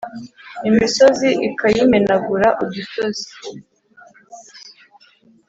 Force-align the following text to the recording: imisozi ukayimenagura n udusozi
imisozi 0.69 1.29
ukayimenagura 1.47 2.47
n 2.53 2.55
udusozi 2.63 3.29